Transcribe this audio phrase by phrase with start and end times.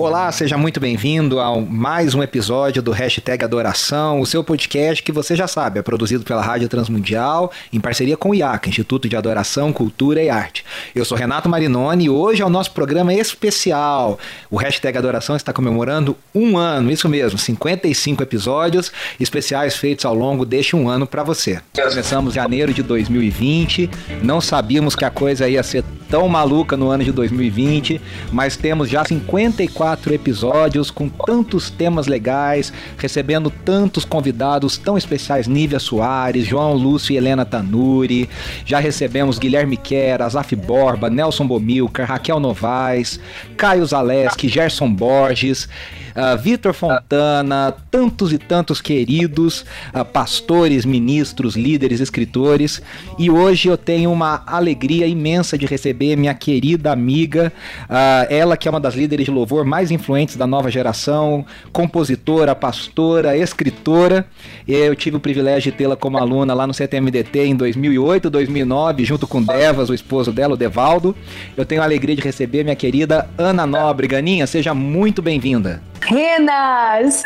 [0.00, 5.12] Olá, seja muito bem-vindo a mais um episódio do Hashtag Adoração, o seu podcast que
[5.12, 9.14] você já sabe, é produzido pela Rádio Transmundial em parceria com o IACA, Instituto de
[9.14, 10.64] Adoração, Cultura e Arte.
[10.94, 14.18] Eu sou Renato Marinoni e hoje é o nosso programa especial.
[14.50, 20.46] O Hashtag Adoração está comemorando um ano, isso mesmo, 55 episódios especiais feitos ao longo
[20.46, 21.60] deste um ano para você.
[21.74, 23.90] Começamos janeiro de 2020,
[24.22, 28.00] não sabíamos que a coisa ia ser tão maluca no ano de 2020,
[28.32, 35.48] mas temos já 54 quatro episódios com tantos temas legais, recebendo tantos convidados tão especiais,
[35.48, 38.30] Nívia Soares, João Lúcio e Helena Tanuri.
[38.64, 43.18] Já recebemos Guilherme Quer, Azaf Borba, Nelson Bomilcar, Raquel Novaes,
[43.56, 45.68] Caio Zaleski, Gerson Borges
[46.10, 52.82] uh, Vitor Fontana, tantos e tantos queridos uh, pastores, ministros, líderes, escritores.
[53.18, 57.52] E hoje eu tenho uma alegria imensa de receber minha querida amiga,
[57.84, 62.54] uh, ela que é uma das líderes de louvor mais influentes da nova geração, compositora,
[62.54, 64.26] pastora, escritora.
[64.66, 69.26] Eu tive o privilégio de tê-la como aluna lá no CTMDT em 2008, 2009, junto
[69.26, 71.14] com Devas, o esposo dela, o Devaldo.
[71.56, 74.06] Eu tenho a alegria de receber minha querida Ana Nobre.
[74.06, 75.82] Ganinha, seja muito bem-vinda.
[76.00, 77.22] Renas!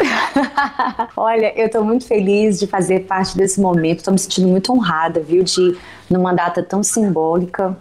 [1.17, 5.21] Olha, eu tô muito feliz de fazer parte desse momento, tô me sentindo muito honrada,
[5.21, 5.77] viu, de,
[6.11, 7.77] numa data tão simbólica,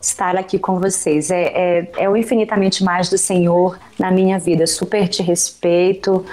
[0.00, 1.30] estar aqui com vocês.
[1.30, 4.66] É, é, é o infinitamente mais do Senhor na minha vida.
[4.66, 6.24] Super te respeito,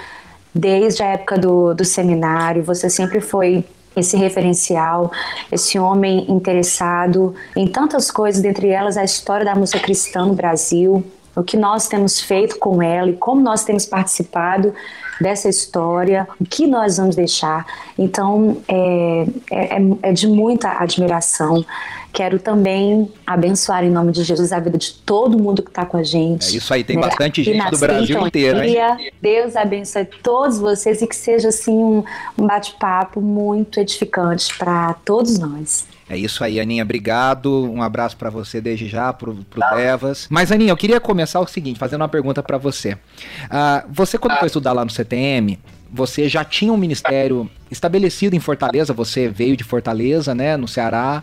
[0.54, 3.64] desde a época do, do seminário, você sempre foi
[3.94, 5.10] esse referencial,
[5.50, 11.04] esse homem interessado em tantas coisas, dentre elas a história da música cristã no Brasil,
[11.36, 14.72] o que nós temos feito com ela e como nós temos participado
[15.20, 17.66] dessa história, o que nós vamos deixar.
[17.98, 21.64] Então, é, é, é de muita admiração.
[22.12, 25.98] Quero também abençoar em nome de Jesus a vida de todo mundo que está com
[25.98, 26.54] a gente.
[26.54, 27.02] É isso aí, tem né?
[27.02, 28.62] bastante gente do Brasil inteiro.
[28.62, 29.12] Hein?
[29.20, 32.02] Deus abençoe todos vocês e que seja assim um,
[32.38, 35.86] um bate-papo muito edificante para todos nós.
[36.08, 36.84] É isso aí, Aninha.
[36.84, 37.70] Obrigado.
[37.70, 40.28] Um abraço para você desde já, pro, pro Devas.
[40.30, 42.94] Mas, Aninha, eu queria começar o seguinte, fazendo uma pergunta para você.
[42.94, 45.58] Uh, você, quando foi estudar lá no CTM,
[45.90, 51.22] você já tinha um ministério estabelecido em Fortaleza, você veio de Fortaleza, né, no Ceará,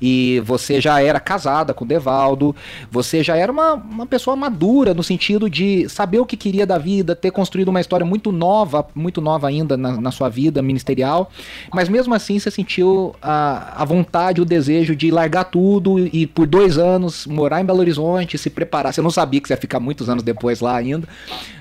[0.00, 2.54] e você já era casada com o Devaldo,
[2.90, 6.78] você já era uma, uma pessoa madura no sentido de saber o que queria da
[6.78, 11.30] vida, ter construído uma história muito nova, muito nova ainda na, na sua vida ministerial,
[11.72, 16.46] mas mesmo assim você sentiu a, a vontade, o desejo de largar tudo e por
[16.46, 18.92] dois anos morar em Belo Horizonte, se preparar.
[18.92, 21.08] Você não sabia que você ia ficar muitos anos depois lá ainda,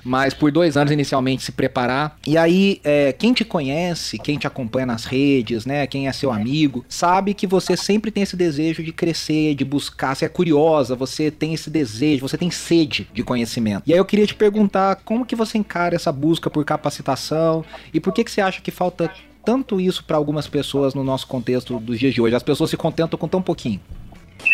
[0.03, 2.17] mas por dois anos inicialmente se preparar.
[2.25, 6.31] E aí, é, quem te conhece, quem te acompanha nas redes, né, quem é seu
[6.31, 10.95] amigo, sabe que você sempre tem esse desejo de crescer, de buscar, você é curiosa,
[10.95, 13.83] você tem esse desejo, você tem sede de conhecimento.
[13.85, 17.63] E aí eu queria te perguntar como que você encara essa busca por capacitação
[17.93, 19.11] e por que que você acha que falta
[19.45, 22.35] tanto isso para algumas pessoas no nosso contexto dos dias de hoje?
[22.35, 23.81] As pessoas se contentam com tão pouquinho.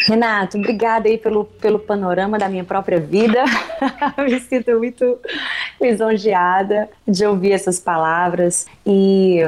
[0.07, 3.43] Renato, obrigada aí pelo, pelo panorama da minha própria vida.
[4.17, 5.19] Me sinto muito
[5.81, 8.65] lisonjeada de ouvir essas palavras.
[8.85, 9.43] E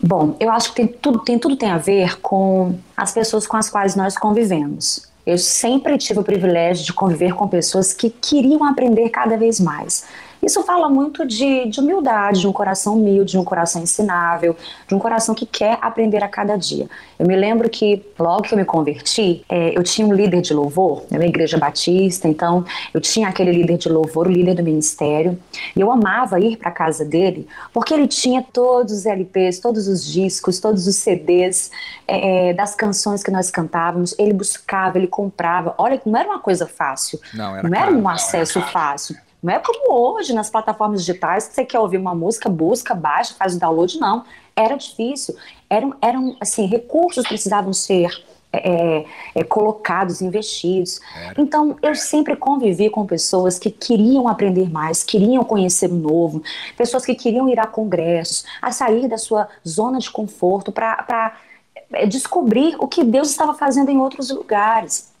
[0.00, 3.56] Bom, eu acho que tem tudo, tem tudo tem a ver com as pessoas com
[3.56, 5.08] as quais nós convivemos.
[5.26, 10.04] Eu sempre tive o privilégio de conviver com pessoas que queriam aprender cada vez mais.
[10.46, 14.54] Isso fala muito de, de humildade, de um coração humilde, de um coração ensinável,
[14.86, 16.88] de um coração que quer aprender a cada dia.
[17.18, 20.54] Eu me lembro que logo que eu me converti, é, eu tinha um líder de
[20.54, 22.64] louvor, na minha igreja batista, então
[22.94, 25.36] eu tinha aquele líder de louvor, o líder do ministério,
[25.74, 29.88] e eu amava ir para a casa dele, porque ele tinha todos os LPs, todos
[29.88, 31.72] os discos, todos os CDs
[32.06, 35.74] é, é, das canções que nós cantávamos, ele buscava, ele comprava.
[35.76, 39.25] Olha, não era uma coisa fácil, não era, não era um acesso fácil.
[39.46, 43.32] Não é como hoje nas plataformas digitais que você quer ouvir uma música, busca, baixa,
[43.34, 44.24] faz o download, não.
[44.56, 45.36] Era difícil.
[45.70, 48.10] Eram, eram assim, recursos precisavam ser
[48.52, 49.06] é, é,
[49.36, 51.00] é colocados, investidos.
[51.14, 51.40] Era.
[51.40, 56.42] Então, eu sempre convivi com pessoas que queriam aprender mais, queriam conhecer o novo,
[56.76, 61.36] pessoas que queriam ir a congressos, a sair da sua zona de conforto para
[61.92, 65.14] é, descobrir o que Deus estava fazendo em outros lugares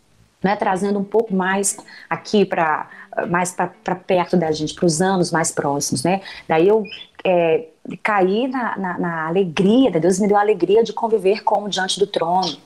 [0.46, 1.76] né, trazendo um pouco mais
[2.08, 2.88] aqui para
[3.28, 6.20] mais para perto da gente, para os anos mais próximos, né?
[6.46, 6.84] Daí eu
[7.24, 7.64] é,
[8.02, 9.98] caí na, na, na, alegria, né?
[9.98, 12.56] Deus me deu a alegria de conviver com o diante do trono.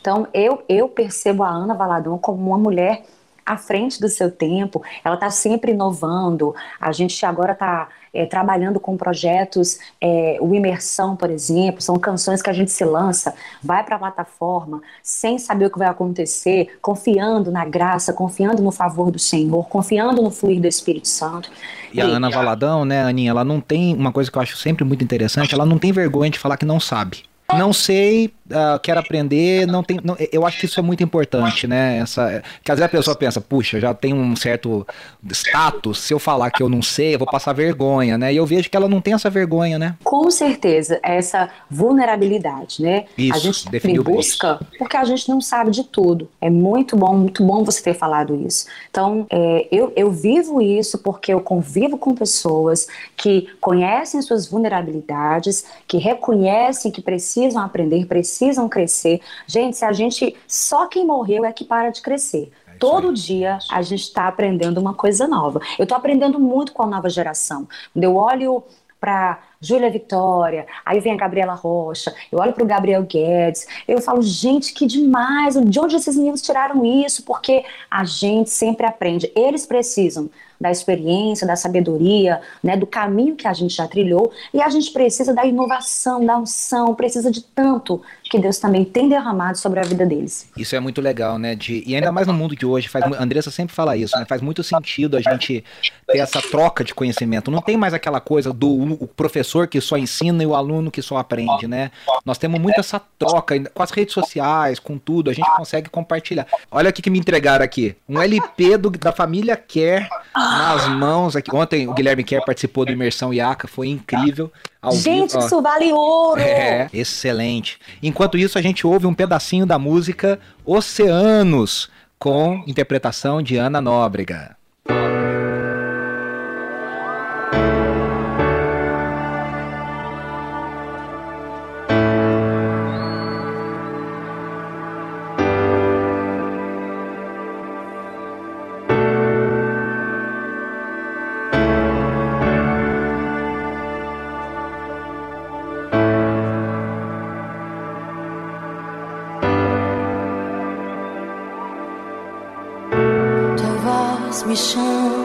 [0.00, 3.04] Então eu eu percebo a Ana Valadão como uma mulher
[3.48, 6.54] à frente do seu tempo, ela está sempre inovando.
[6.78, 12.42] A gente agora está é, trabalhando com projetos, é, o Imersão, por exemplo, são canções
[12.42, 16.78] que a gente se lança, vai para a plataforma, sem saber o que vai acontecer,
[16.82, 21.50] confiando na graça, confiando no favor do Senhor, confiando no fluir do Espírito Santo.
[21.92, 24.84] E a Ana Valadão, né, Aninha, ela não tem uma coisa que eu acho sempre
[24.84, 27.27] muito interessante, ela não tem vergonha de falar que não sabe.
[27.56, 31.66] Não sei, uh, quero aprender, não tem, não, eu acho que isso é muito importante,
[31.66, 31.96] né?
[31.96, 34.86] Essa, que às vezes a pessoa pensa, puxa, já tem um certo
[35.30, 38.34] status, se eu falar que eu não sei, eu vou passar vergonha, né?
[38.34, 39.96] E eu vejo que ela não tem essa vergonha, né?
[40.04, 43.06] Com certeza, essa vulnerabilidade, né?
[43.16, 46.28] Isso, a gente busca porque a gente não sabe de tudo.
[46.42, 48.66] É muito bom, muito bom você ter falado isso.
[48.90, 52.86] Então, é, eu, eu vivo isso porque eu convivo com pessoas
[53.16, 59.20] que conhecem suas vulnerabilidades, que reconhecem que precisam aprender, precisam precisam crescer.
[59.46, 60.36] Gente, se a gente.
[60.46, 62.50] Só quem morreu é que para de crescer.
[62.66, 65.60] É Todo dia a gente está aprendendo uma coisa nova.
[65.78, 67.68] Eu estou aprendendo muito com a nova geração.
[67.92, 68.62] Quando eu olho
[69.00, 74.00] para Júlia Vitória, aí vem a Gabriela Rocha, eu olho para o Gabriel Guedes, eu
[74.00, 77.22] falo, gente, que demais, de onde esses meninos tiraram isso?
[77.22, 80.28] Porque a gente sempre aprende, eles precisam
[80.60, 84.90] da experiência, da sabedoria, né, do caminho que a gente já trilhou, e a gente
[84.90, 89.82] precisa da inovação, da unção, precisa de tanto que Deus também tem derramado sobre a
[89.82, 90.48] vida deles.
[90.56, 91.54] Isso é muito legal, né?
[91.54, 94.26] De, e ainda mais no mundo de hoje, faz, a Andressa sempre fala isso, né?
[94.28, 95.64] Faz muito sentido a gente
[96.06, 97.50] ter essa troca de conhecimento.
[97.50, 101.16] Não tem mais aquela coisa do professor que só ensina e o aluno que só
[101.16, 101.90] aprende, né?
[102.24, 106.46] Nós temos muito essa troca com as redes sociais, com tudo, a gente consegue compartilhar.
[106.70, 107.96] Olha o que, me entregaram aqui.
[108.06, 110.06] Um LP do, da família Kerr
[110.50, 111.54] nas mãos aqui.
[111.54, 114.52] Ontem o Guilherme Kerr participou do Imersão IACA, foi incrível.
[114.92, 116.40] Gente, vivo, isso vale ouro!
[116.40, 117.78] É, excelente.
[118.02, 124.57] Enquanto isso, a gente ouve um pedacinho da música Oceanos, com interpretação de Ana Nóbrega.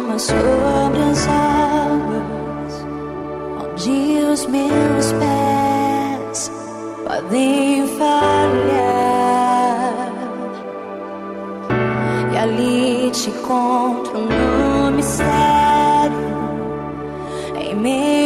[0.03, 2.85] Chama sobre as águas,
[3.63, 6.51] onde os meus pés
[7.05, 8.13] podem falhar.
[12.33, 16.33] E ali te encontro no mistério,
[17.55, 18.22] em meio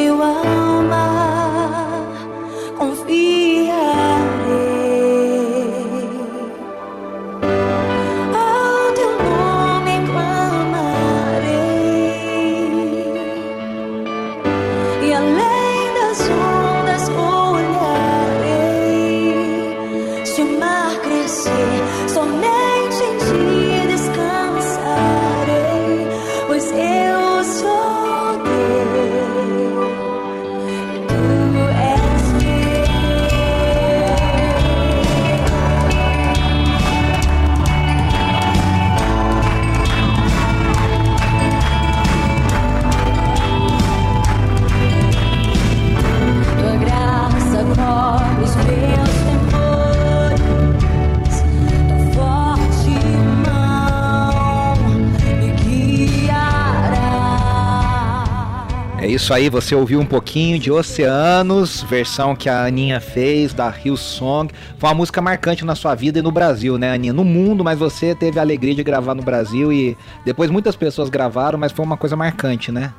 [59.18, 63.98] isso aí, você ouviu um pouquinho de Oceanos, versão que a Aninha fez da Rio
[63.98, 64.54] Song.
[64.78, 67.14] Foi uma música marcante na sua vida e no Brasil, né, Aninha?
[67.14, 71.10] No mundo, mas você teve a alegria de gravar no Brasil e depois muitas pessoas
[71.10, 72.94] gravaram, mas foi uma coisa marcante, né?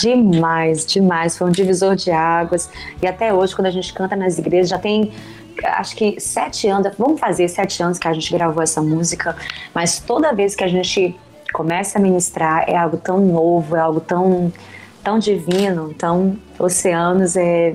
[0.00, 1.36] Demais, demais.
[1.36, 2.70] Foi um divisor de águas.
[3.02, 5.10] E até hoje, quando a gente canta nas igrejas, já tem
[5.64, 9.34] acho que sete anos, vamos fazer sete anos que a gente gravou essa música,
[9.74, 11.14] mas toda vez que a gente
[11.52, 14.52] começa a ministrar é algo tão novo, é algo tão
[15.02, 15.90] tão divino.
[15.90, 17.74] Então, Oceanos é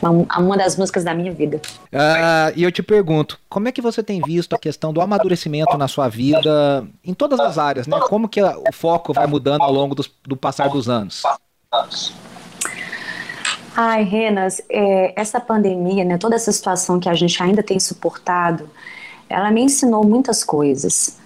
[0.00, 1.60] uma, uma das músicas da minha vida.
[1.92, 5.76] Uh, e eu te pergunto, como é que você tem visto a questão do amadurecimento
[5.76, 7.98] na sua vida, em todas as áreas, né?
[8.08, 11.22] Como que o foco vai mudando ao longo do, do passar dos anos?
[13.76, 18.68] Ai, Renas, é, essa pandemia, né, toda essa situação que a gente ainda tem suportado,
[19.28, 21.16] ela me ensinou muitas coisas.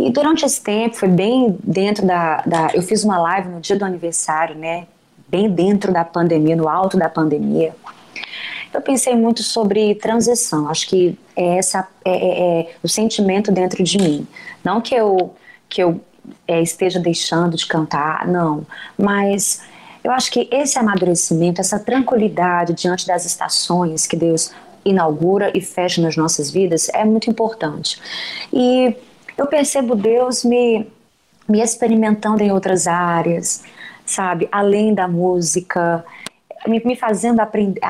[0.00, 3.76] E durante esse tempo, foi bem dentro da, da, Eu fiz uma live no dia
[3.76, 4.86] do aniversário, né?
[5.28, 7.74] Bem dentro da pandemia, no alto da pandemia.
[8.72, 10.68] Eu pensei muito sobre transição.
[10.68, 14.26] Acho que é essa é, é, é o sentimento dentro de mim.
[14.64, 15.34] Não que eu
[15.68, 16.00] que eu
[16.48, 18.66] é, esteja deixando de cantar, não.
[18.98, 19.60] Mas
[20.02, 24.50] eu acho que esse amadurecimento, essa tranquilidade diante das estações que Deus
[24.84, 28.00] inaugura e fecha nas nossas vidas é muito importante.
[28.52, 28.96] E
[29.40, 30.86] eu percebo Deus me,
[31.48, 33.62] me experimentando em outras áreas,
[34.04, 34.46] sabe?
[34.52, 36.04] Além da música,
[36.66, 37.80] me, me fazendo aprender,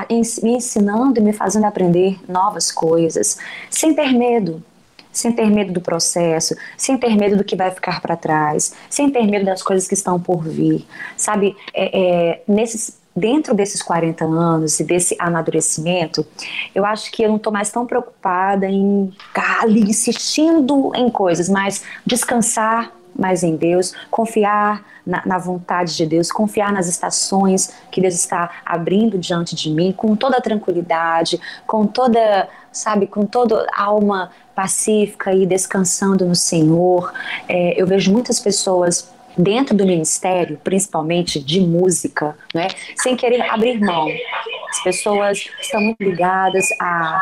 [0.45, 3.37] me ensinando e me fazendo aprender novas coisas,
[3.69, 4.63] sem ter medo,
[5.11, 9.11] sem ter medo do processo, sem ter medo do que vai ficar para trás, sem
[9.11, 11.57] ter medo das coisas que estão por vir, sabe?
[11.75, 16.27] É, é, nesses, dentro desses 40 anos e desse amadurecimento,
[16.75, 21.49] eu acho que eu não estou mais tão preocupada em ficar ali insistindo em coisas,
[21.49, 28.01] mas descansar mais em Deus, confiar na, na, vontade de Deus, confiar nas estações que
[28.01, 34.31] Deus está abrindo diante de mim, com toda tranquilidade, com toda, sabe, com toda alma
[34.55, 37.13] pacífica e descansando no Senhor.
[37.49, 43.81] É, eu vejo muitas pessoas dentro do ministério, principalmente de música, né, sem querer abrir
[43.81, 44.09] mão.
[44.69, 47.21] As pessoas estão muito ligadas a,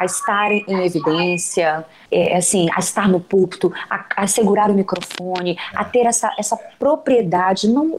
[0.00, 5.58] a estarem em evidência, é, assim, a estar no púlpito, a, a, segurar o microfone,
[5.74, 7.98] a ter essa, essa propriedade, não,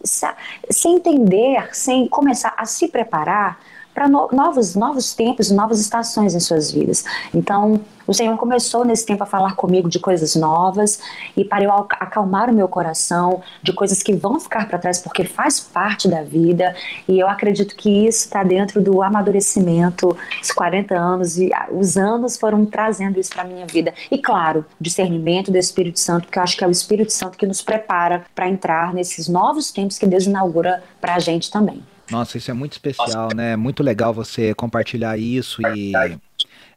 [0.70, 3.60] sem entender, sem começar a se preparar
[3.94, 7.04] para no, novos, novos tempos, novas estações em suas vidas.
[7.34, 11.00] Então, o Senhor começou nesse tempo a falar comigo de coisas novas
[11.38, 15.24] e para eu acalmar o meu coração de coisas que vão ficar para trás porque
[15.24, 16.76] faz parte da vida.
[17.08, 22.38] E eu acredito que isso está dentro do amadurecimento, os 40 anos e os anos
[22.38, 23.94] foram trazendo isso para minha vida.
[24.10, 27.46] E claro, discernimento do Espírito Santo, porque eu acho que é o Espírito Santo que
[27.46, 31.82] nos prepara para entrar nesses novos tempos que Deus inaugura para a gente também.
[32.12, 33.56] Nossa, isso é muito especial, né?
[33.56, 35.94] Muito legal você compartilhar isso e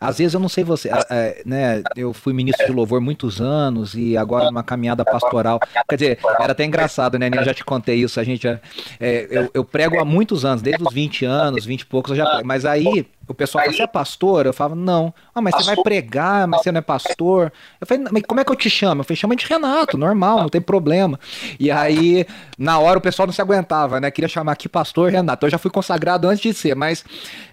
[0.00, 1.82] às vezes eu não sei você, é, né?
[1.96, 5.58] Eu fui ministro de louvor muitos anos e agora uma caminhada pastoral.
[5.88, 7.30] Quer dizer, era até engraçado, né?
[7.34, 8.20] Eu já te contei isso.
[8.20, 8.60] A gente, já,
[9.00, 12.16] é, eu, eu, prego há muitos anos, desde os 20 anos, 20 e poucos eu
[12.18, 12.42] já.
[12.44, 14.46] Mas aí o pessoal fala, você é pastor?
[14.46, 15.12] Eu falava, não.
[15.34, 17.52] Ah, mas você vai pregar, mas você não é pastor?
[17.80, 19.00] Eu falei, mas como é que eu te chamo?
[19.00, 21.18] Eu falei, chama de Renato, normal, não tem problema.
[21.58, 22.26] E aí,
[22.58, 24.10] na hora, o pessoal não se aguentava, né?
[24.10, 25.46] Queria chamar aqui pastor Renato.
[25.46, 27.04] Eu já fui consagrado antes de ser, mas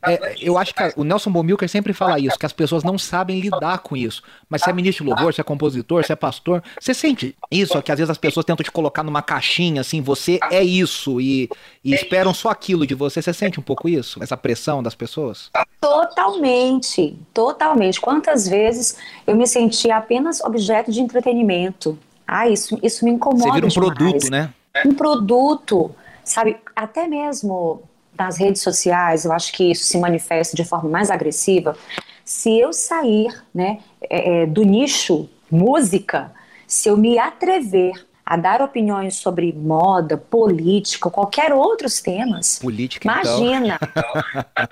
[0.05, 3.39] é, eu acho que o Nelson Bomilcar sempre fala isso, que as pessoas não sabem
[3.39, 4.21] lidar com isso.
[4.49, 7.81] Mas se é ministro de louvor, se é compositor, se é pastor, você sente isso,
[7.81, 11.49] que às vezes as pessoas tentam te colocar numa caixinha, assim, você é isso, e,
[11.83, 13.21] e esperam só aquilo de você.
[13.21, 14.21] Você sente um pouco isso?
[14.21, 15.49] Essa pressão das pessoas?
[15.79, 17.99] Totalmente, totalmente.
[17.99, 21.97] Quantas vezes eu me senti apenas objeto de entretenimento?
[22.27, 23.43] Ah, isso, isso me incomoda.
[23.43, 23.95] Você vira um demais.
[23.95, 24.53] produto, né?
[24.85, 26.57] Um produto, sabe?
[26.75, 27.81] Até mesmo
[28.17, 31.75] nas redes sociais, eu acho que isso se manifesta de forma mais agressiva.
[32.23, 36.31] Se eu sair, né, é, é do nicho música,
[36.67, 42.59] se eu me atrever a dar opiniões sobre moda, política, qualquer outros temas.
[42.59, 43.39] Política, então.
[43.41, 43.77] Imagina.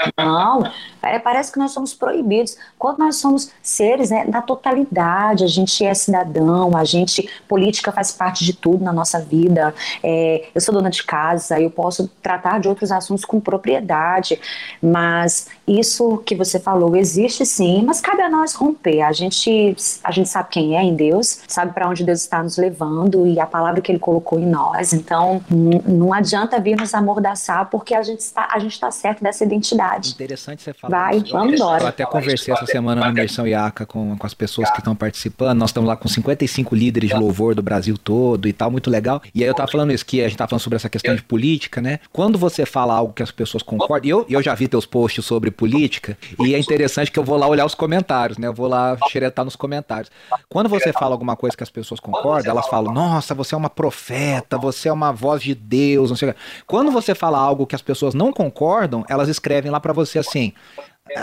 [0.08, 0.16] Então.
[0.26, 2.56] Não, é, parece que nós somos proibidos.
[2.78, 8.14] Quando nós somos seres né, da totalidade, a gente é cidadão, a gente, política faz
[8.14, 9.76] parte de tudo na nossa vida.
[10.02, 14.40] É, eu sou dona de casa, eu posso tratar de outros assuntos com propriedade,
[14.82, 19.02] mas isso que você falou existe sim, mas cabe a nós romper.
[19.02, 22.58] A gente, a gente sabe quem é em Deus, sabe para onde Deus está nos
[22.58, 24.94] levando e a palavra que ele colocou em nós.
[24.94, 29.44] Então, não adianta vir nos amordaçar porque a gente está, a gente está certo dessa
[29.44, 30.12] identidade.
[30.12, 30.98] Interessante você falar.
[30.98, 31.32] Vai, isso.
[31.32, 31.84] vamos embora.
[31.84, 35.58] Eu até conversei essa semana na Imersão IACA com, com as pessoas que estão participando.
[35.58, 39.22] Nós estamos lá com 55 líderes de louvor do Brasil todo e tal, muito legal.
[39.34, 41.24] E aí eu tava falando isso, que a gente tava falando sobre essa questão de
[41.24, 42.00] política, né?
[42.12, 45.52] Quando você fala algo que as pessoas concordam, eu, eu já vi teus posts sobre
[45.52, 48.48] política, e é interessante que eu vou lá olhar os comentários, né?
[48.48, 50.12] Eu vou lá xeretar nos comentários.
[50.48, 53.70] Quando você fala alguma coisa que as pessoas concordam, elas falam, nossa, você é uma
[53.70, 56.40] profeta, você é uma voz de Deus, não sei o que.
[56.66, 60.54] Quando você fala algo que as pessoas não concordam, elas escrevem lá para você assim: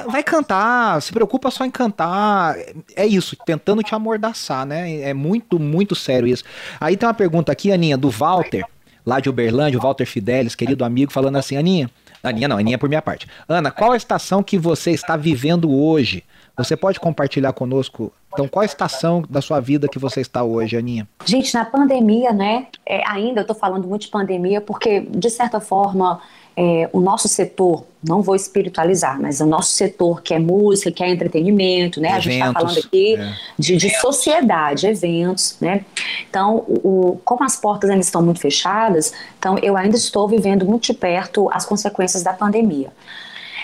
[0.09, 2.57] vai cantar, se preocupa só em cantar.
[2.95, 5.01] É isso, tentando te amordaçar, né?
[5.01, 6.45] É muito, muito sério isso.
[6.81, 8.65] Aí tem uma pergunta aqui, Aninha, do Walter,
[9.05, 11.91] lá de Uberlândia, o Walter Fidelis, querido amigo, falando assim: Aninha,
[12.23, 13.27] Aninha não, Aninha por minha parte.
[13.49, 16.25] Ana, qual a estação que você está vivendo hoje?
[16.57, 18.13] Você pode compartilhar conosco?
[18.33, 21.07] Então, qual a estação da sua vida que você está hoje, Aninha?
[21.25, 22.67] Gente, na pandemia, né?
[22.85, 26.21] É, ainda eu estou falando muito de pandemia porque, de certa forma,
[26.57, 31.05] é, o nosso setor, não vou espiritualizar, mas o nosso setor que é música, que
[31.05, 32.09] é entretenimento, né?
[32.09, 33.35] Eventos, a gente está falando aqui é.
[33.59, 35.85] de, de, sociedade, eventos, né?
[36.29, 40.85] Então, o, como as portas ainda estão muito fechadas, então eu ainda estou vivendo muito
[40.85, 42.91] de perto as consequências da pandemia.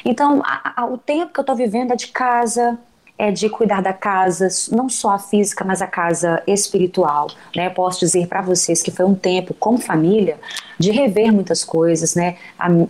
[0.04, 2.78] Então, a, a, o tempo que eu estou vivendo é de casa,
[3.18, 7.28] é de cuidar da casa, não só a física, mas a casa espiritual.
[7.54, 7.71] Né?
[7.71, 10.40] Posso dizer para vocês que foi um tempo, como família,
[10.76, 12.37] de rever muitas coisas, né?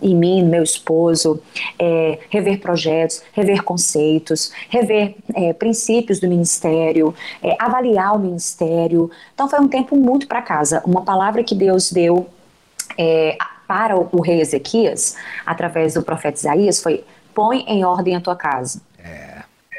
[0.01, 1.39] em mim, meu esposo,
[1.77, 9.11] é, rever projetos, rever conceitos, rever é, princípios do ministério, é, avaliar o ministério.
[9.35, 10.81] Então foi um tempo muito para casa.
[10.83, 12.27] Uma palavra que Deus deu
[12.97, 15.15] é, para o, rei Ezequias,
[15.45, 17.03] através do profeta Isaías, foi:
[17.33, 18.81] põe em ordem a tua casa.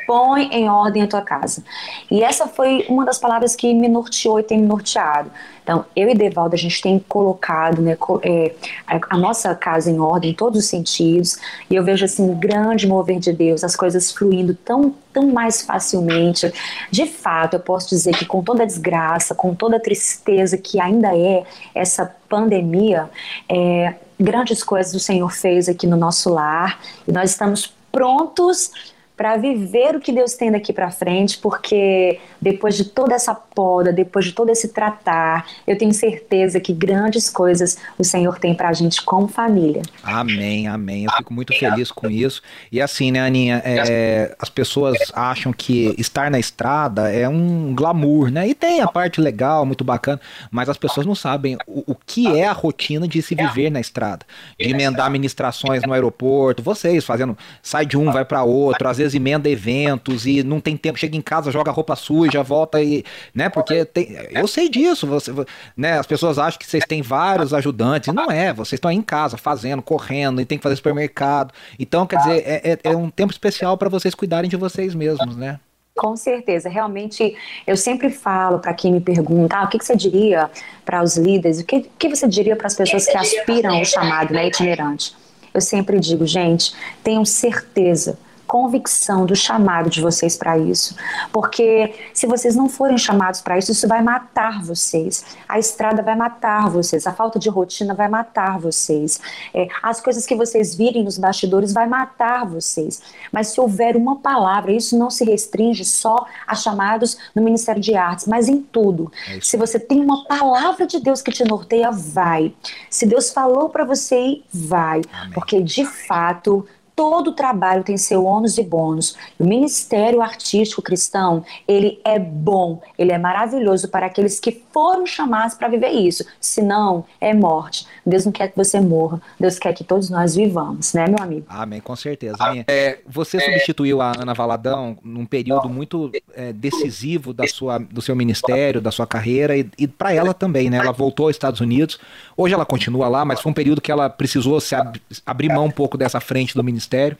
[0.06, 1.62] Põe em ordem a tua casa.
[2.10, 5.30] E essa foi uma das palavras que me norteou e tem me norteado.
[5.64, 8.54] Então, eu e Devaldo, a gente tem colocado né, é,
[8.86, 11.38] a, nossa casa em ordem em todos os sentidos,
[11.70, 15.62] e eu vejo assim um grande mover de Deus, as coisas fluindo tão, tão mais
[15.62, 16.52] facilmente.
[16.90, 20.78] De fato, eu posso dizer que com toda a desgraça, com toda a tristeza que
[20.78, 21.44] ainda é
[21.74, 23.08] essa pandemia,
[23.48, 28.70] é, grandes coisas o Senhor fez aqui no nosso lar, e nós estamos prontos
[29.16, 33.92] para viver o que Deus tem daqui para frente, porque depois de toda essa poda,
[33.92, 38.68] depois de todo esse tratar, eu tenho certeza que grandes coisas o Senhor tem para
[38.68, 39.82] a gente como família.
[40.02, 41.04] Amém, amém.
[41.04, 42.42] Eu fico muito feliz com isso.
[42.72, 48.30] E assim, né, Aninha, é, as pessoas acham que estar na estrada é um glamour,
[48.30, 48.48] né?
[48.48, 52.36] E tem a parte legal, muito bacana, mas as pessoas não sabem o, o que
[52.36, 54.26] é a rotina de se viver na estrada,
[54.58, 59.03] de emendar ministrações no aeroporto, vocês fazendo, sai de um, vai para outro, às vezes
[59.04, 63.04] vezes emenda eventos e não tem tempo, chega em casa, joga roupa suja, volta e,
[63.34, 65.32] né, porque tem, eu sei disso, você,
[65.76, 69.02] né, as pessoas acham que vocês têm vários ajudantes, não é, vocês estão aí em
[69.02, 71.52] casa fazendo, correndo e tem que fazer supermercado.
[71.78, 75.36] Então, quer dizer, é, é, é um tempo especial para vocês cuidarem de vocês mesmos,
[75.36, 75.60] né?
[75.96, 79.94] Com certeza, realmente eu sempre falo para quem me pergunta, ah, o que, que você
[79.94, 80.50] diria
[80.84, 84.34] para os líderes, o que, que você diria para as pessoas que aspiram ao chamado
[84.34, 85.14] né, itinerante?
[85.52, 88.18] Eu sempre digo, gente, tenham certeza
[88.54, 90.94] convicção do chamado de vocês para isso.
[91.32, 95.24] Porque se vocês não forem chamados para isso, isso vai matar vocês.
[95.48, 99.20] A estrada vai matar vocês, a falta de rotina vai matar vocês.
[99.52, 103.02] É, as coisas que vocês virem nos bastidores vai matar vocês.
[103.32, 107.96] Mas se houver uma palavra, isso não se restringe só a chamados no Ministério de
[107.96, 109.10] Artes, mas em tudo.
[109.28, 112.54] É se você tem uma palavra de Deus que te norteia, vai.
[112.88, 115.02] Se Deus falou para você ir, vai.
[115.12, 115.32] Amém.
[115.32, 119.16] Porque de fato todo trabalho tem seu ônus e bônus.
[119.38, 125.54] O ministério artístico cristão, ele é bom, ele é maravilhoso para aqueles que foram chamados
[125.54, 126.24] para viver isso.
[126.40, 127.86] Se não, é morte.
[128.04, 131.46] Deus não quer que você morra, Deus quer que todos nós vivamos, né, meu amigo?
[131.48, 132.36] Amém, com certeza.
[132.68, 138.14] É, você substituiu a Ana Valadão num período muito é, decisivo da sua, do seu
[138.14, 140.78] ministério, da sua carreira e, e para ela também, né?
[140.78, 141.98] Ela voltou aos Estados Unidos,
[142.36, 145.66] hoje ela continua lá, mas foi um período que ela precisou se ab abrir mão
[145.66, 147.18] um pouco dessa frente do ministério ministério.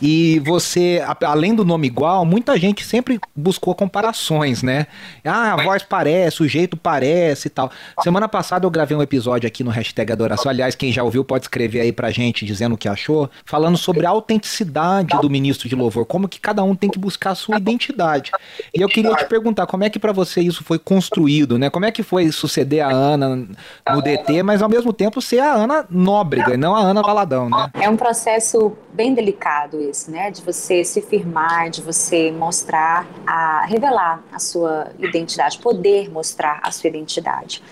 [0.00, 4.86] E você, além do nome igual, muita gente sempre buscou comparações, né?
[5.24, 7.70] Ah, a voz parece, o jeito parece e tal.
[8.02, 10.50] Semana passada eu gravei um episódio aqui no hashtag Adoração.
[10.50, 14.06] Aliás, quem já ouviu pode escrever aí pra gente dizendo o que achou, falando sobre
[14.06, 17.56] a autenticidade do ministro de louvor, como que cada um tem que buscar a sua
[17.56, 18.32] identidade.
[18.74, 21.70] E eu queria te perguntar, como é que para você isso foi construído, né?
[21.70, 23.46] Como é que foi suceder a Ana
[23.90, 27.48] no DT, mas ao mesmo tempo ser a Ana Nóbrega e não a Ana Valadão,
[27.48, 27.70] né?
[27.74, 29.25] É um processo bem delicado
[29.80, 30.30] esse, né?
[30.30, 36.70] De você se firmar, de você mostrar, a, revelar a sua identidade, poder mostrar a
[36.70, 37.62] sua identidade.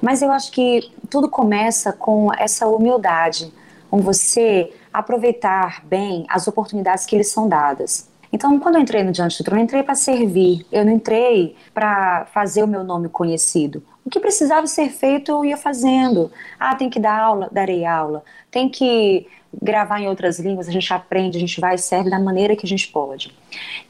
[0.00, 3.52] Mas eu acho que tudo começa com essa humildade,
[3.90, 8.08] com você aproveitar bem as oportunidades que lhes são dadas.
[8.32, 11.56] Então, quando eu entrei no Diante do Trono, eu entrei para servir, eu não entrei
[11.72, 13.82] para fazer o meu nome conhecido.
[14.06, 16.30] O que precisava ser feito, eu ia fazendo.
[16.60, 18.22] Ah, tem que dar aula, darei aula.
[18.52, 19.26] Tem que
[19.60, 22.64] gravar em outras línguas, a gente aprende, a gente vai e serve da maneira que
[22.64, 23.34] a gente pode.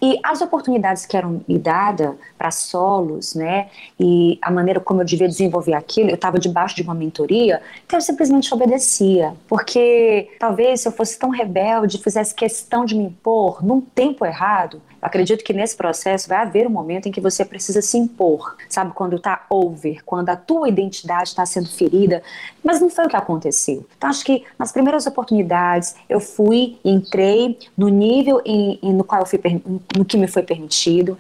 [0.01, 5.05] E as oportunidades que eram me dadas para solos, né, e a maneira como eu
[5.05, 10.83] devia desenvolver aquilo, eu estava debaixo de uma mentoria, então eu simplesmente obedecia, porque talvez
[10.83, 15.53] se eu fosse tão rebelde, fizesse questão de me impor num tempo errado, acredito que
[15.53, 18.93] nesse processo vai haver um momento em que você precisa se impor, sabe?
[18.93, 22.23] Quando está over, quando a tua identidade está sendo ferida,
[22.63, 23.87] mas não foi o que aconteceu.
[23.97, 29.23] Então, acho que nas primeiras oportunidades eu fui, entrei no nível em, em, no qual
[29.23, 29.41] eu fui,
[29.97, 31.17] no que me foi permitido,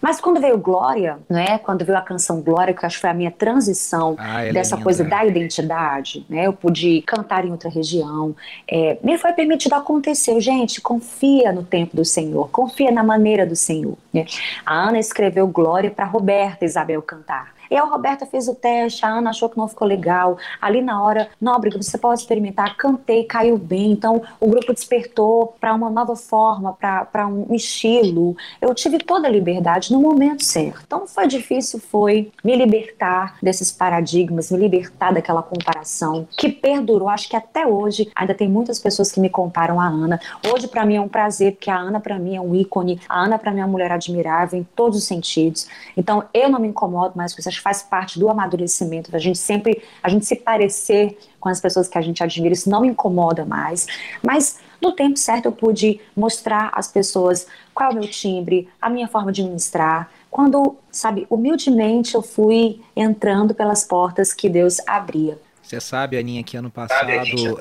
[0.00, 1.58] mas quando veio Glória, né?
[1.58, 4.76] Quando veio a canção Glória, que acho que foi a minha transição ah, é dessa
[4.76, 6.46] é coisa da identidade, né?
[6.46, 8.34] Eu pude cantar em outra região,
[8.66, 10.40] é, me foi permitido acontecer.
[10.40, 13.96] Gente, confia no tempo do Senhor, confia na maneira do Senhor.
[14.12, 14.26] Né?
[14.64, 17.55] A Ana escreveu Glória para Roberta Isabel cantar.
[17.70, 20.38] E a Roberta fez o teste, a Ana achou que não ficou legal.
[20.60, 22.76] Ali na hora, Nóbrega, você pode experimentar.
[22.76, 23.92] Cantei, caiu bem.
[23.92, 28.36] Então, o grupo despertou para uma nova forma, para um estilo.
[28.60, 30.82] Eu tive toda a liberdade no momento certo.
[30.86, 37.08] Então, foi difícil, foi me libertar desses paradigmas, me libertar daquela comparação que perdurou.
[37.08, 40.20] Acho que até hoje ainda tem muitas pessoas que me comparam a Ana.
[40.52, 43.00] Hoje, para mim, é um prazer, porque a Ana, para mim, é um ícone.
[43.08, 45.66] A Ana, para mim, é uma mulher admirável em todos os sentidos.
[45.96, 47.55] Então, eu não me incomodo mais com isso.
[47.56, 51.60] Acho que faz parte do amadurecimento, da gente sempre, a gente se parecer com as
[51.60, 52.52] pessoas que a gente admira.
[52.52, 53.86] Isso não me incomoda mais.
[54.22, 58.90] Mas, no tempo certo, eu pude mostrar às pessoas qual é o meu timbre, a
[58.90, 60.10] minha forma de ministrar.
[60.30, 65.38] Quando, sabe, humildemente eu fui entrando pelas portas que Deus abria.
[65.66, 67.10] Você sabe, Aninha, que ano passado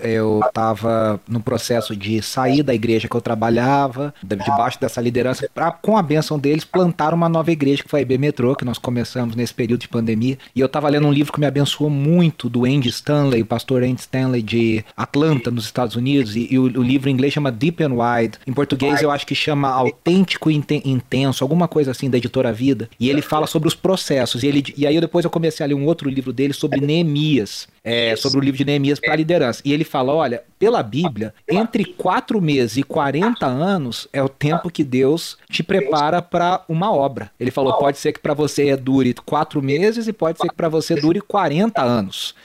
[0.04, 5.72] eu estava no processo de sair da igreja que eu trabalhava, debaixo dessa liderança, para,
[5.72, 8.78] com a benção deles, plantar uma nova igreja, que foi a IB Metrô, que nós
[8.78, 10.38] começamos nesse período de pandemia.
[10.56, 13.82] E eu estava lendo um livro que me abençoou muito, do Andy Stanley, o pastor
[13.82, 16.36] Andy Stanley de Atlanta, nos Estados Unidos.
[16.36, 18.38] E, e o, o, livro em inglês chama Deep and Wide.
[18.46, 22.88] Em português eu acho que chama Autêntico e Intenso, alguma coisa assim, da editora Vida.
[23.00, 24.44] E ele fala sobre os processos.
[24.44, 27.68] E, ele, e aí depois eu comecei a ler um outro livro dele sobre Neemias
[27.86, 29.62] é, sobre o livro de Neemias para a liderança.
[29.64, 34.70] E ele fala: olha, pela Bíblia, entre quatro meses e 40 anos é o tempo
[34.70, 37.32] que Deus te prepara para uma obra.
[37.40, 40.70] Ele falou: pode ser que para você dure quatro meses e pode ser que para
[40.70, 42.36] você dure 40 anos.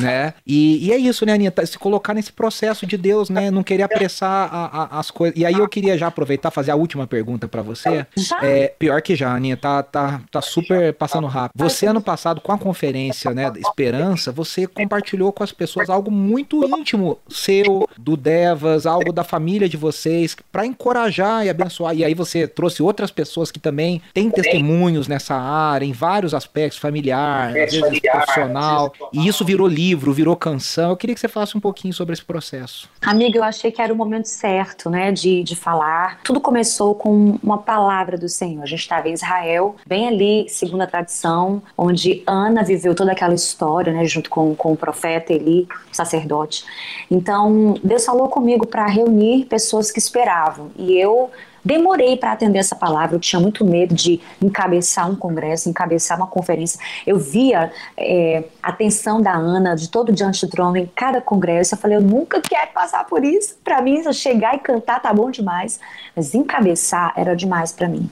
[0.00, 0.34] Né?
[0.46, 1.52] E, e é isso, né, Aninha?
[1.64, 3.50] Se colocar nesse processo de Deus, né?
[3.50, 5.38] Não querer apressar a, a, as coisas.
[5.38, 8.06] E aí eu queria já aproveitar fazer a última pergunta para você.
[8.42, 11.62] É, pior que já, Aninha, tá, tá, tá super passando rápido.
[11.62, 16.64] Você, ano passado, com a conferência né, Esperança, você compartilhou com as pessoas algo muito
[16.64, 17.59] íntimo seu,
[17.98, 21.94] do Devas, algo da família de vocês, para encorajar e abençoar.
[21.94, 26.78] E aí você trouxe outras pessoas que também têm testemunhos nessa área, em vários aspectos,
[26.78, 28.92] familiar, às vezes profissional.
[29.12, 30.90] E isso virou livro, virou canção.
[30.90, 32.88] Eu queria que você falasse um pouquinho sobre esse processo.
[33.00, 36.20] Amiga, eu achei que era o momento certo, né, de, de falar.
[36.22, 38.62] Tudo começou com uma palavra do Senhor.
[38.62, 43.34] A gente estava em Israel, bem ali, segundo a tradição, onde Ana viveu toda aquela
[43.34, 46.64] história, né, junto com, com o profeta profeta Eli, sacerdote.
[47.10, 47.49] Então,
[47.82, 50.70] Deus falou comigo para reunir pessoas que esperavam.
[50.76, 51.30] E eu
[51.64, 53.16] demorei para atender essa palavra.
[53.16, 56.80] Eu tinha muito medo de encabeçar um congresso, encabeçar uma conferência.
[57.06, 61.74] Eu via é, a atenção da Ana de todo diante do trono em cada congresso.
[61.74, 63.56] Eu falei, eu nunca quero passar por isso.
[63.62, 65.80] Para mim, chegar e cantar tá bom demais,
[66.14, 68.08] mas encabeçar era demais para mim.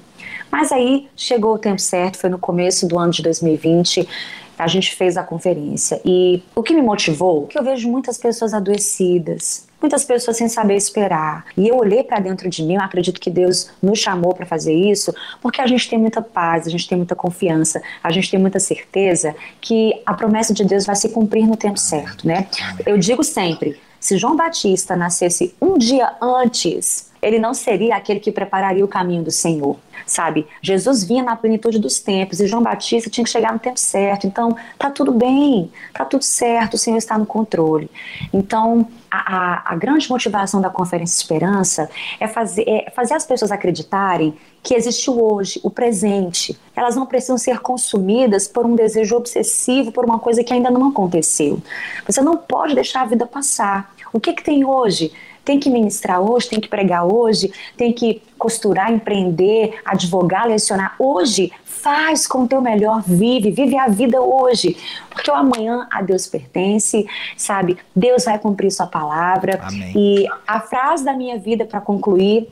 [0.50, 4.08] Mas aí chegou o tempo certo, foi no começo do ano de 2020
[4.58, 6.00] a gente fez a conferência.
[6.04, 10.76] E o que me motivou, que eu vejo muitas pessoas adoecidas, muitas pessoas sem saber
[10.76, 11.44] esperar.
[11.56, 14.74] E eu olhei para dentro de mim, eu acredito que Deus nos chamou para fazer
[14.74, 18.40] isso, porque a gente tem muita paz, a gente tem muita confiança, a gente tem
[18.40, 22.48] muita certeza que a promessa de Deus vai se cumprir no tempo certo, né?
[22.84, 28.30] Eu digo sempre, se João Batista nascesse um dia antes ele não seria aquele que
[28.30, 29.76] prepararia o caminho do Senhor,
[30.06, 30.46] sabe?
[30.62, 34.26] Jesus vinha na plenitude dos tempos e João Batista tinha que chegar no tempo certo.
[34.26, 37.90] Então, tá tudo bem, tá tudo certo, o Senhor está no controle.
[38.32, 43.50] Então, a, a, a grande motivação da Conferência Esperança é fazer, é fazer as pessoas
[43.50, 46.58] acreditarem que existe o hoje, o presente.
[46.74, 50.88] Elas não precisam ser consumidas por um desejo obsessivo, por uma coisa que ainda não
[50.88, 51.60] aconteceu.
[52.06, 53.92] Você não pode deixar a vida passar.
[54.12, 55.12] O que, que tem hoje?
[55.48, 61.50] Tem que ministrar hoje, tem que pregar hoje, tem que costurar, empreender, advogar, lecionar hoje.
[61.64, 64.76] Faz com o teu melhor, vive, vive a vida hoje,
[65.08, 67.78] porque o amanhã a Deus pertence, sabe?
[67.96, 69.58] Deus vai cumprir sua palavra.
[69.62, 69.92] Amém.
[69.96, 72.46] E a frase da minha vida para concluir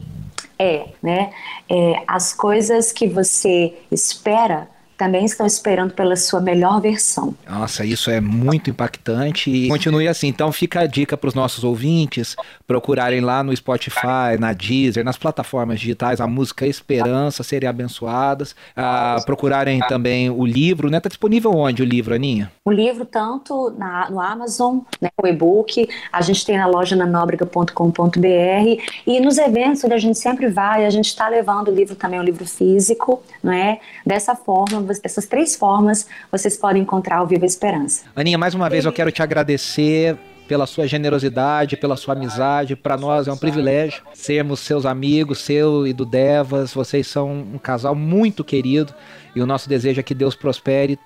[0.58, 1.32] é, né?
[1.68, 7.34] É, as coisas que você espera também estão esperando pela sua melhor versão.
[7.48, 10.28] Nossa, isso é muito impactante e continue assim.
[10.28, 12.34] Então fica a dica para os nossos ouvintes
[12.66, 18.54] procurarem lá no Spotify, na Deezer, nas plataformas digitais a música Esperança, serem abençoadas.
[18.74, 21.00] Ah, procurarem também o livro, né?
[21.00, 22.50] Tá disponível onde o livro, Aninha?
[22.66, 27.06] O livro tanto na, no Amazon, né, o e-book, a gente tem na loja na
[27.06, 27.70] nóbrega.com.br
[29.06, 32.18] e nos eventos onde a gente sempre vai, a gente está levando o livro também,
[32.18, 33.78] o livro físico, não é?
[34.04, 38.04] Dessa forma essas três formas vocês podem encontrar o Viva Esperança.
[38.16, 42.74] Aninha, mais uma vez eu quero te agradecer pela sua generosidade, pela sua amizade.
[42.74, 46.74] Para nós é um privilégio sermos seus amigos, seu e do Devas.
[46.74, 48.92] Vocês são um casal muito querido
[49.36, 50.98] e o nosso desejo é que Deus prospere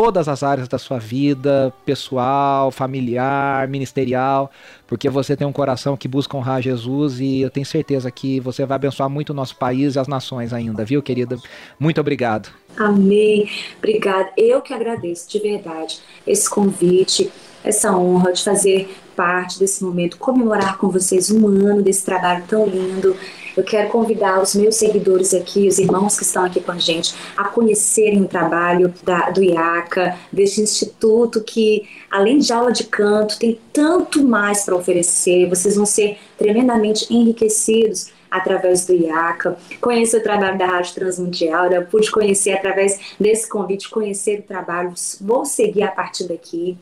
[0.00, 4.48] todas as áreas da sua vida, pessoal, familiar, ministerial,
[4.86, 8.64] porque você tem um coração que busca honrar Jesus e eu tenho certeza que você
[8.64, 11.36] vai abençoar muito o nosso país e as nações ainda, viu, querida?
[11.80, 12.48] Muito obrigado.
[12.76, 13.50] Amém.
[13.78, 14.30] Obrigada.
[14.36, 17.28] Eu que agradeço de verdade esse convite,
[17.68, 22.66] essa honra de fazer parte desse momento, comemorar com vocês um ano desse trabalho tão
[22.66, 23.14] lindo.
[23.54, 27.14] Eu quero convidar os meus seguidores aqui, os irmãos que estão aqui com a gente,
[27.36, 33.38] a conhecerem o trabalho da, do IACA, deste instituto que, além de aula de canto,
[33.38, 35.48] tem tanto mais para oferecer.
[35.48, 41.84] Vocês vão ser tremendamente enriquecidos através do IACA, conhecer o trabalho da Rádio Transmundial, eu
[41.86, 46.76] pude conhecer através desse convite, conhecer o trabalho, vou seguir a partir daqui.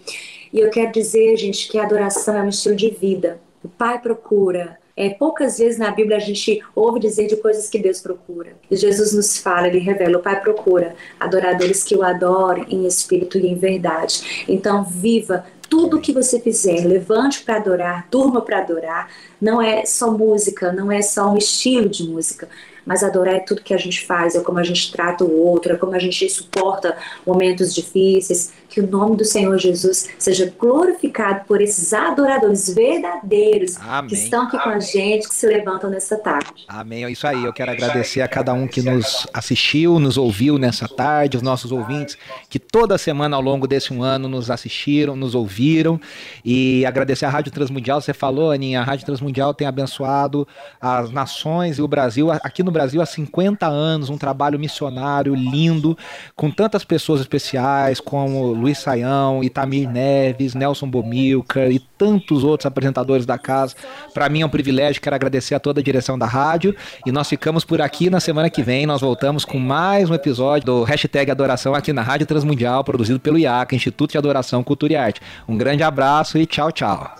[0.56, 3.38] E eu quero dizer, gente, que a adoração é um estilo de vida.
[3.62, 7.78] O Pai procura é, poucas vezes na Bíblia a gente ouve dizer de coisas que
[7.78, 8.52] Deus procura.
[8.70, 13.36] E Jesus nos fala, ele revela, o Pai procura adoradores que o adorem em espírito
[13.36, 14.46] e em verdade.
[14.48, 19.10] Então, viva tudo que você fizer, levante para adorar, durma para adorar.
[19.38, 22.48] Não é só música, não é só um estilo de música,
[22.86, 25.72] mas adorar é tudo que a gente faz, é como a gente trata o outro,
[25.72, 31.44] é como a gente suporta momentos difíceis, que o nome do Senhor Jesus seja glorificado
[31.46, 34.08] por esses adoradores verdadeiros Amém.
[34.08, 36.64] que estão aqui com a gente, que se levantam nessa tarde.
[36.68, 37.04] Amém.
[37.04, 37.44] É isso aí.
[37.44, 41.72] Eu quero agradecer a cada um que nos assistiu, nos ouviu nessa tarde, os nossos
[41.72, 42.16] ouvintes
[42.48, 46.00] que toda semana ao longo desse um ano nos assistiram, nos ouviram
[46.44, 48.00] e agradecer a Rádio Transmundial.
[48.00, 50.46] Você falou, Aninha, a Rádio Transmundial tem abençoado
[50.80, 55.96] as nações e o Brasil, aqui no Brasil há 50 anos, um trabalho missionário lindo,
[56.34, 63.24] com tantas pessoas especiais como Luiz Saião, Itamir Neves, Nelson Bomilcar e tantos outros apresentadores
[63.24, 63.76] da casa.
[64.12, 66.74] Para mim é um privilégio, quero agradecer a toda a direção da rádio
[67.06, 68.84] e nós ficamos por aqui na semana que vem.
[68.84, 73.38] Nós voltamos com mais um episódio do Hashtag Adoração aqui na Rádio Transmundial, produzido pelo
[73.38, 75.20] IACA, Instituto de Adoração, Cultura e Arte.
[75.48, 77.14] Um grande abraço e tchau, tchau.